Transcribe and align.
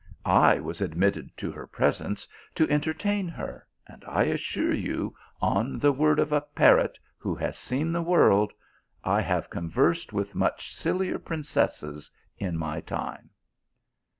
I 0.25 0.59
was 0.59 0.81
admitted 0.81 1.37
to 1.37 1.51
her 1.51 1.67
presence 1.67 2.27
to 2.55 2.67
entertain 2.71 3.27
her, 3.27 3.67
and 3.85 4.03
I 4.07 4.23
assure 4.23 4.73
you, 4.73 5.15
on 5.43 5.79
*he 5.79 5.89
word 5.89 6.17
of 6.17 6.31
a 6.31 6.41
parrot 6.41 6.97
who 7.19 7.35
has 7.35 7.55
seen 7.55 7.91
the 7.91 8.01
world, 8.01 8.51
1 9.03 9.21
have 9.21 9.51
conversed 9.51 10.11
with 10.11 10.33
much 10.33 10.73
sillier 10.75 11.19
princesses 11.19 12.09
in 12.39 12.57
my 12.57 12.79
time." 12.81 13.29